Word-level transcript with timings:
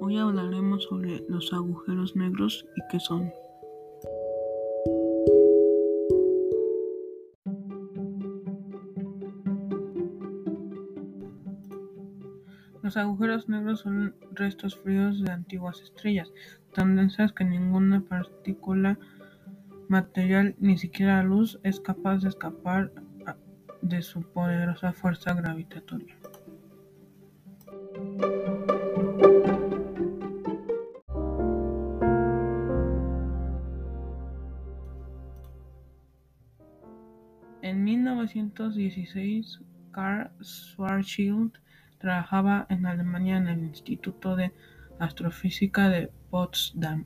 Hoy 0.00 0.16
hablaremos 0.16 0.84
sobre 0.84 1.24
los 1.28 1.52
agujeros 1.52 2.14
negros 2.14 2.64
y 2.76 2.80
qué 2.90 3.00
son. 3.00 3.32
Los 12.82 12.96
agujeros 12.96 13.48
negros 13.48 13.80
son 13.80 14.14
restos 14.32 14.76
fríos 14.76 15.22
de 15.22 15.30
antiguas 15.30 15.80
estrellas, 15.82 16.32
tan 16.72 16.96
densas 16.96 17.32
que 17.32 17.44
ninguna 17.44 18.00
partícula 18.00 18.98
material, 19.88 20.54
ni 20.58 20.78
siquiera 20.78 21.22
luz, 21.22 21.58
es 21.64 21.80
capaz 21.80 22.18
de 22.18 22.28
escapar 22.28 22.92
de 23.82 24.02
su 24.02 24.22
poderosa 24.22 24.92
fuerza 24.92 25.34
gravitatoria. 25.34 26.16
En 37.68 37.84
1916, 37.84 39.60
Karl 39.92 40.30
Schwarzschild 40.40 41.52
trabajaba 41.98 42.66
en 42.70 42.86
Alemania 42.86 43.36
en 43.36 43.46
el 43.46 43.58
Instituto 43.58 44.36
de 44.36 44.54
Astrofísica 44.98 45.90
de 45.90 46.10
Potsdam. 46.30 47.04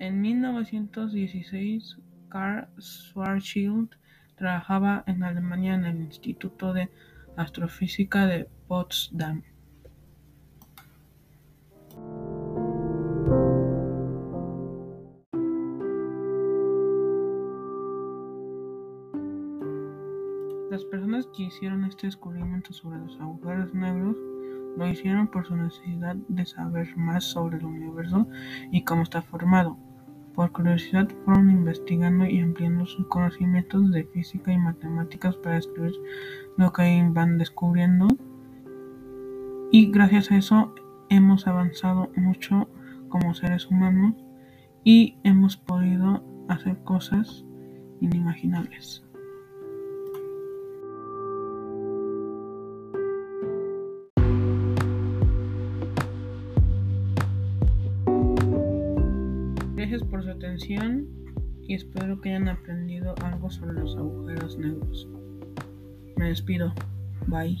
En 0.00 0.20
1916, 0.20 1.98
Karl 2.30 2.66
Schwarzschild 2.80 3.90
trabajaba 4.34 5.04
en 5.06 5.22
Alemania 5.22 5.74
en 5.74 5.84
el 5.84 5.98
Instituto 5.98 6.72
de 6.72 6.90
de 7.38 8.48
Potsdam. 8.66 9.42
Las 20.68 20.84
personas 20.90 21.28
que 21.36 21.44
hicieron 21.44 21.84
este 21.84 22.08
descubrimiento 22.08 22.72
sobre 22.72 22.98
los 22.98 23.18
agujeros 23.20 23.72
negros 23.72 24.16
lo 24.76 24.86
hicieron 24.88 25.28
por 25.28 25.46
su 25.46 25.56
necesidad 25.56 26.16
de 26.16 26.44
saber 26.44 26.96
más 26.96 27.22
sobre 27.22 27.58
el 27.58 27.64
universo 27.64 28.26
y 28.72 28.82
cómo 28.82 29.02
está 29.02 29.22
formado. 29.22 29.76
Por 30.38 30.52
curiosidad 30.52 31.08
fueron 31.24 31.50
investigando 31.50 32.24
y 32.24 32.38
ampliando 32.38 32.86
sus 32.86 33.08
conocimientos 33.08 33.90
de 33.90 34.04
física 34.04 34.52
y 34.52 34.56
matemáticas 34.56 35.34
para 35.34 35.56
descubrir 35.56 35.94
lo 36.56 36.72
que 36.72 37.04
van 37.10 37.38
descubriendo. 37.38 38.06
Y 39.72 39.90
gracias 39.90 40.30
a 40.30 40.36
eso 40.36 40.72
hemos 41.08 41.48
avanzado 41.48 42.12
mucho 42.14 42.68
como 43.08 43.34
seres 43.34 43.66
humanos 43.66 44.14
y 44.84 45.16
hemos 45.24 45.56
podido 45.56 46.22
hacer 46.48 46.78
cosas 46.84 47.44
inimaginables. 48.00 49.07
Gracias 59.88 60.10
por 60.10 60.22
su 60.22 60.28
atención 60.28 61.08
y 61.62 61.72
espero 61.72 62.20
que 62.20 62.28
hayan 62.28 62.48
aprendido 62.48 63.14
algo 63.22 63.50
sobre 63.50 63.72
los 63.72 63.96
agujeros 63.96 64.58
negros. 64.58 65.08
Me 66.16 66.26
despido. 66.26 66.74
Bye. 67.26 67.56